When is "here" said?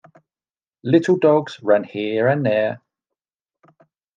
1.83-2.27